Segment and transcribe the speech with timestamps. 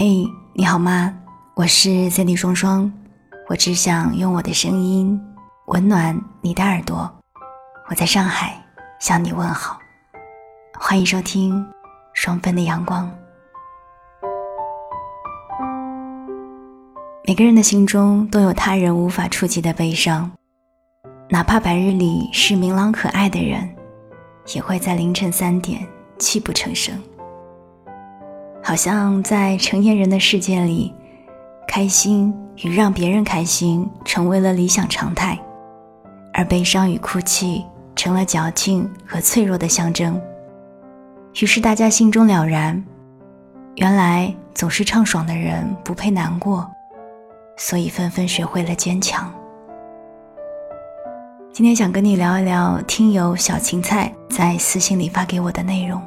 [0.00, 1.12] 嘿，你好吗？
[1.56, 2.88] 我是 Cindy 双双，
[3.48, 5.20] 我只想用我的声音
[5.66, 7.12] 温暖你的耳朵。
[7.88, 8.64] 我在上海
[9.00, 9.76] 向你问好，
[10.78, 11.66] 欢迎收听
[12.14, 13.10] 双份的阳光。
[17.26, 20.30] 每个人的心中都有他人无法触及的悲伤，
[21.28, 23.68] 哪怕白日里是明朗可爱的人，
[24.54, 25.84] 也会在凌晨三点
[26.20, 26.96] 泣不成声。
[28.68, 30.92] 好像在成年人的世界里，
[31.66, 35.38] 开心与让别人开心成为了理想常态，
[36.34, 37.64] 而悲伤与哭泣
[37.96, 40.20] 成了矫情和脆弱的象征。
[41.40, 42.84] 于是大家心中了然，
[43.76, 46.70] 原来总是畅爽的人不配难过，
[47.56, 49.32] 所以纷纷学会了坚强。
[51.54, 55.98] 今天想跟你聊一聊听友小芹菜在私信里发给我的内容。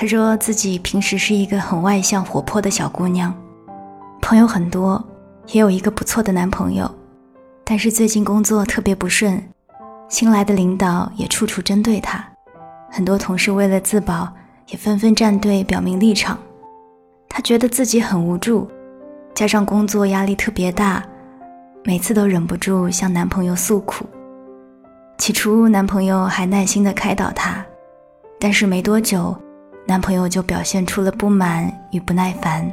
[0.00, 3.34] 她说自己平时是一个很外向、活泼的小姑娘，
[4.20, 5.04] 朋友很多，
[5.48, 6.88] 也有一个不错的男朋友。
[7.64, 9.42] 但是最近工作特别不顺，
[10.08, 12.24] 新来的领导也处处针对她，
[12.88, 14.32] 很多同事为了自保
[14.68, 16.38] 也纷纷站队表明立场。
[17.28, 18.68] 她觉得自己很无助，
[19.34, 21.04] 加上工作压力特别大，
[21.82, 24.06] 每次都忍不住向男朋友诉苦。
[25.18, 27.66] 起初男朋友还耐心地开导她，
[28.38, 29.36] 但是没多久。
[29.88, 32.70] 男朋友就表现出了不满与不耐烦。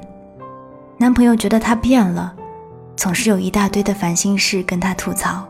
[0.98, 2.36] 男朋友觉得她变了，
[2.98, 5.46] 总是有一大堆的烦心事跟她吐槽，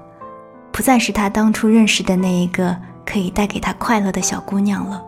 [0.72, 5.04] 不再是他当初认识的那一个可以带给他快乐的小姑娘了。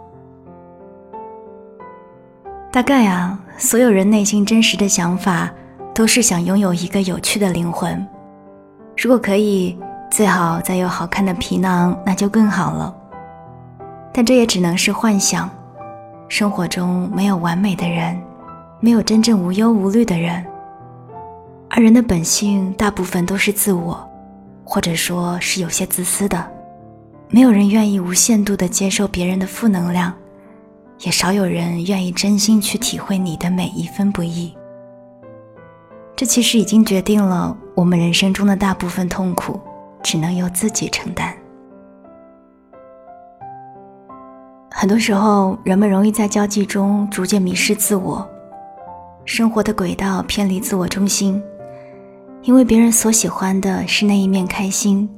[2.71, 5.51] 大概啊，所有人内心真实的想法
[5.93, 8.03] 都是想拥有一个有趣的灵魂。
[8.97, 9.77] 如果可以，
[10.09, 12.95] 最好再有好看的皮囊，那就更好了。
[14.11, 15.47] 但这也只能是幻想。
[16.29, 18.19] 生活中没有完美的人，
[18.79, 20.45] 没有真正无忧无虑的人。
[21.69, 24.07] 而人的本性大部分都是自我，
[24.63, 26.45] 或者说是有些自私的。
[27.29, 30.13] 没有人愿意无限度地接受别人的负能量，
[30.99, 34.55] 也少有人愿意真心去体会你的每一分不易。
[36.15, 39.59] 这其实已经决定了我们人生中的大部分痛苦，
[40.03, 41.35] 只能由自己承担。
[44.79, 48.23] 很多时候，人们容易在交际中逐渐迷失自我，
[49.25, 51.41] 生活的轨道偏离自我中心，
[52.43, 55.09] 因为别人所喜欢的是那一面开心。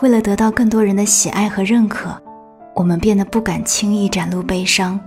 [0.00, 2.08] 为了得到更多人的喜爱和认可，
[2.74, 4.98] 我们变得不敢轻易展露悲伤，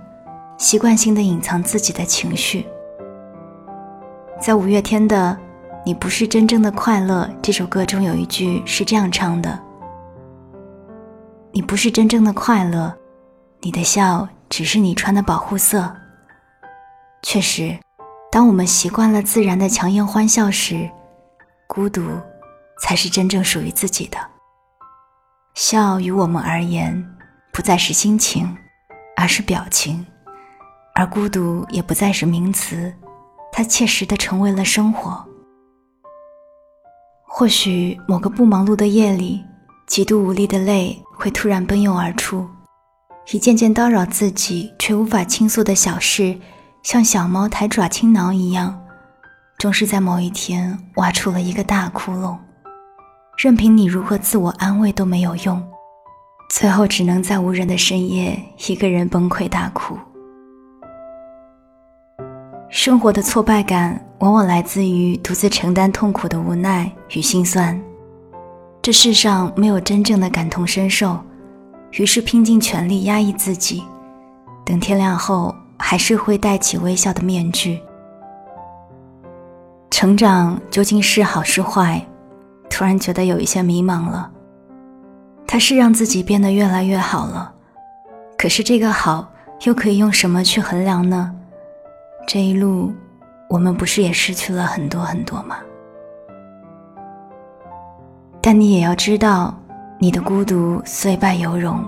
[0.56, 2.64] 习惯性的隐藏自己的情绪。
[4.40, 5.36] 在五月天的
[5.84, 9.58] 《你不是真正的快乐》这首歌中，有一句是这样唱的
[11.50, 12.94] ：“你不是真正的快乐。”
[13.62, 15.94] 你的笑只是你穿的保护色。
[17.22, 17.78] 确实，
[18.32, 20.88] 当我们习惯了自然的强颜欢笑时，
[21.66, 22.02] 孤独
[22.80, 24.16] 才是真正属于自己的。
[25.54, 27.06] 笑于我们而言，
[27.52, 28.56] 不再是心情，
[29.14, 30.02] 而是表情；
[30.94, 32.90] 而孤独也不再是名词，
[33.52, 35.22] 它切实的成为了生活。
[37.26, 39.44] 或许某个不忙碌的夜里，
[39.86, 42.48] 极度无力的泪会突然奔涌而出。
[43.32, 46.36] 一件件叨扰自己却无法倾诉的小事，
[46.82, 48.76] 像小猫抬爪轻挠一样，
[49.56, 52.36] 终是在某一天挖出了一个大窟窿。
[53.38, 55.62] 任凭你如何自我安慰都没有用，
[56.50, 58.36] 最后只能在无人的深夜，
[58.66, 59.96] 一个人崩溃大哭。
[62.68, 67.80] 生活的挫败感往往来自于独自承担痛苦的无奈与心酸。
[68.82, 71.16] 这世上没有真正的感同身受。
[71.92, 73.82] 于是拼尽全力压抑自己，
[74.64, 77.80] 等天亮后还是会戴起微笑的面具。
[79.90, 82.00] 成长究竟是好是坏？
[82.70, 84.30] 突然觉得有一些迷茫了。
[85.46, 87.52] 他是让自己变得越来越好了，
[88.38, 89.28] 可是这个好
[89.64, 91.34] 又可以用什么去衡量呢？
[92.24, 92.92] 这一路，
[93.48, 95.56] 我们不是也失去了很多很多吗？
[98.40, 99.59] 但你也要知道。
[100.02, 101.84] 你的孤独虽败犹荣，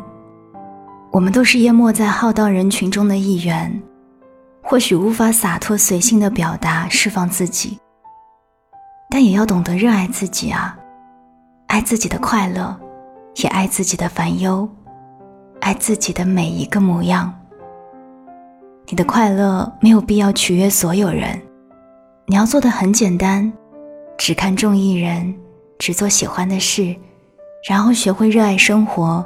[1.11, 3.83] 我们都是淹没在浩荡人群中的一员，
[4.63, 7.79] 或许无法洒脱随性的表达释放自己，
[9.09, 10.79] 但也要懂得热爱自己啊，
[11.69, 12.79] 爱自己的快乐，
[13.37, 14.69] 也爱自己的烦忧，
[15.63, 17.33] 爱自己的每一个模样。
[18.89, 21.41] 你的快乐没有必要取悦所有人，
[22.27, 23.51] 你要做的很简单，
[24.19, 25.35] 只看重一人，
[25.79, 26.95] 只做喜欢的事。
[27.63, 29.25] 然后学会热爱生活，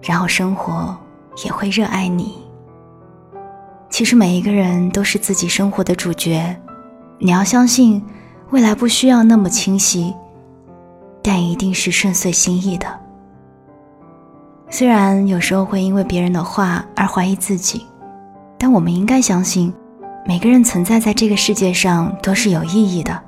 [0.00, 0.96] 然后生活
[1.44, 2.32] 也会热爱你。
[3.90, 6.56] 其实每一个人都是自己生活的主角，
[7.18, 8.00] 你要相信，
[8.50, 10.14] 未来不需要那么清晰，
[11.20, 12.86] 但一定是顺遂心意的。
[14.70, 17.84] 虽然有时候会因为别人的话而怀疑自己，
[18.56, 19.74] 但我们应该相信，
[20.24, 23.20] 每个人存在在这个世界上都是有意义的。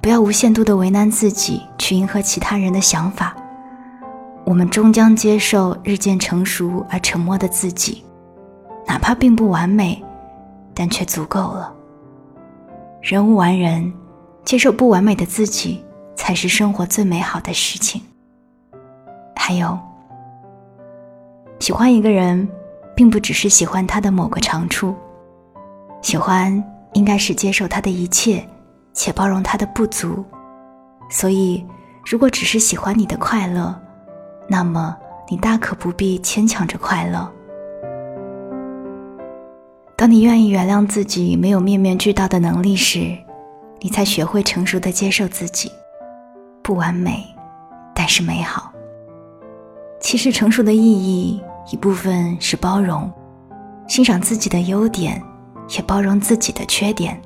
[0.00, 3.34] 不要无限度的为难自己，去迎合其他人的想法。
[4.48, 8.02] 我们终将接受日渐成熟而沉默的自己，
[8.86, 10.02] 哪怕并不完美，
[10.72, 11.70] 但却足够了。
[13.02, 13.92] 人无完人，
[14.46, 15.84] 接受不完美的自己，
[16.16, 18.00] 才是生活最美好的事情。
[19.36, 19.78] 还有，
[21.60, 22.48] 喜欢一个人，
[22.96, 24.96] 并不只是喜欢他的某个长处，
[26.00, 26.64] 喜欢
[26.94, 28.42] 应该是接受他的一切。
[28.94, 30.24] 且包容他的不足，
[31.10, 31.62] 所以，
[32.04, 33.78] 如果只是喜欢你的快乐，
[34.48, 34.96] 那么
[35.28, 37.30] 你大可不必牵强着快乐。
[39.94, 43.16] 当你愿意原谅自己没有面面俱到的能力时，
[43.80, 45.70] 你才学会成熟的接受自己，
[46.62, 47.24] 不完美，
[47.94, 48.72] 但是美好。
[50.00, 53.10] 其实成熟的意义一部分是包容，
[53.86, 55.22] 欣赏自己的优点，
[55.76, 57.20] 也包容自己的缺点。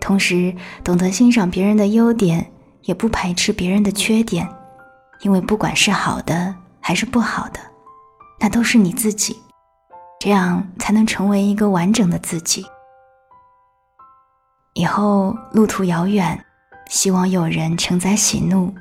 [0.00, 0.54] 同时，
[0.84, 2.46] 懂得欣赏别人的优点，
[2.82, 4.48] 也不排斥别人的缺点，
[5.20, 7.60] 因为不管是好的还是不好的，
[8.38, 9.40] 那都是你自己，
[10.20, 12.64] 这样才能成为一个完整的自己。
[14.74, 16.44] 以后路途遥远，
[16.90, 18.72] 希望有人承载喜怒；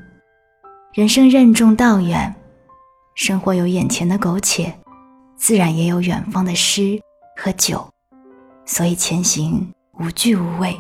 [0.94, 2.36] 人生任重道远，
[3.16, 4.78] 生活有眼前的苟且，
[5.38, 7.02] 自然也有远方的诗
[7.42, 7.90] 和酒，
[8.66, 10.78] 所以前行无惧无畏。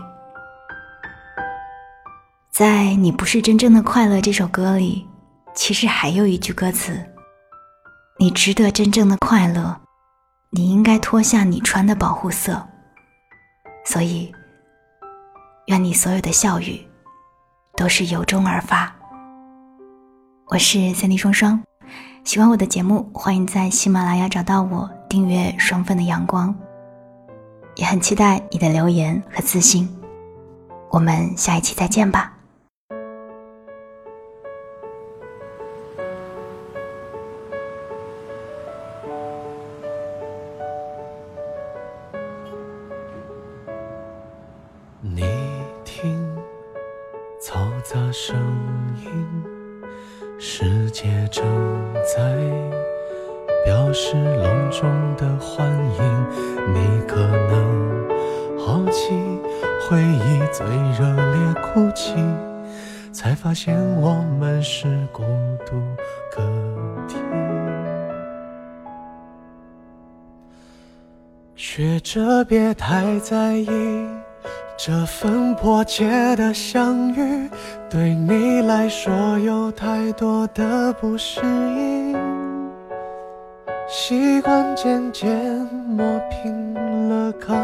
[2.51, 5.07] 在《你不是真正的快乐》这首歌里，
[5.55, 7.03] 其实还有一句歌词
[8.19, 9.79] ：“你值得真正的快乐，
[10.51, 12.67] 你应该脱下你穿的保护色。”
[13.85, 14.31] 所以，
[15.67, 16.85] 愿你所有的笑语
[17.77, 18.93] 都是由衷而发。
[20.47, 21.63] 我是三 D 双双，
[22.23, 26.53] 喜欢我的节目，欢迎在喜马拉雅找到我，订阅《双份的阳光》，
[27.75, 29.89] 也很期待你的留言和私信。
[30.91, 32.34] 我们下一期再见吧。
[48.11, 48.35] 声
[49.03, 49.43] 音，
[50.39, 51.43] 世界正
[52.03, 52.35] 在
[53.65, 56.25] 表示隆重的欢迎。
[56.73, 58.07] 你可能
[58.57, 59.11] 好奇，
[59.81, 60.65] 回忆最
[60.97, 62.15] 热烈哭泣，
[63.11, 65.23] 才发现我们是孤
[65.65, 65.75] 独
[66.31, 66.41] 个
[67.07, 67.17] 体。
[71.55, 73.67] 学着别太在意。
[74.77, 77.49] 这份迫切的相遇，
[77.89, 82.13] 对你来说有太多的不适应。
[83.87, 85.29] 习惯渐渐
[85.87, 86.73] 磨平
[87.07, 87.57] 了抗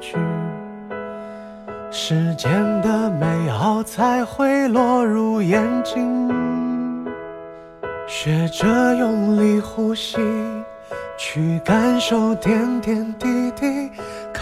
[0.00, 0.16] 拒，
[1.90, 2.52] 时间
[2.82, 6.28] 的美好才会落入眼睛。
[8.06, 8.66] 学着
[8.96, 10.18] 用力呼吸，
[11.16, 13.79] 去感受点点滴滴。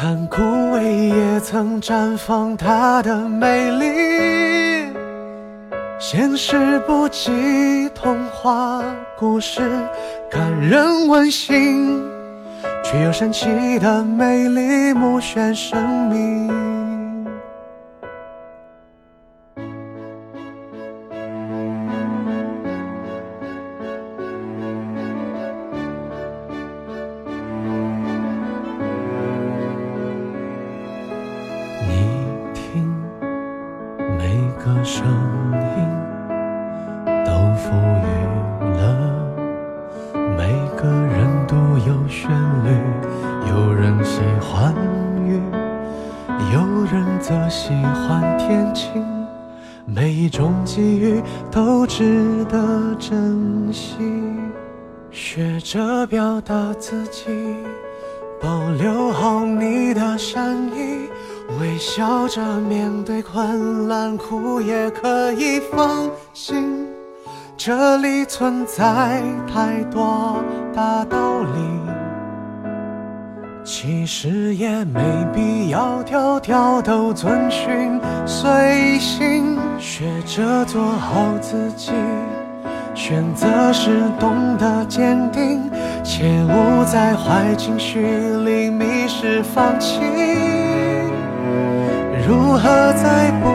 [0.01, 0.41] 看枯
[0.77, 4.93] 萎也曾绽放它的美丽，
[5.99, 8.81] 现实不及童话
[9.19, 9.61] 故事
[10.31, 12.01] 感人温馨，
[12.85, 15.77] 却又神奇的美丽，目眩神
[16.09, 16.38] 迷。
[47.29, 49.05] 则喜欢天晴。
[49.85, 53.99] 每一种机遇都值得珍惜，
[55.11, 57.27] 学着表达自己，
[58.41, 61.11] 保留好你的善意。
[61.61, 66.87] 微笑着面对困难，哭也可以放心。
[67.59, 70.43] 这里存在太多
[70.75, 71.98] 大道理，
[73.65, 75.01] 其实也没
[75.35, 78.01] 必要条条都遵循。
[78.27, 81.93] 随心学着做好自己，
[82.95, 85.71] 选择时懂得坚定。
[86.03, 90.01] 切勿在坏情绪里迷失放弃。
[92.27, 93.49] 如何在不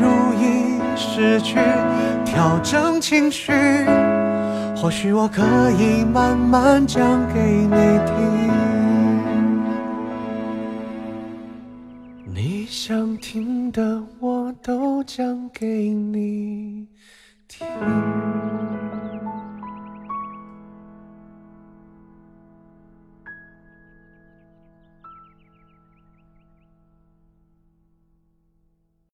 [0.00, 1.58] 如意时去
[2.24, 3.52] 调整情绪？
[4.74, 5.42] 或许我可
[5.78, 8.50] 以慢慢讲给你听，
[12.74, 16.88] 想听的我都讲给你
[17.46, 17.68] 听。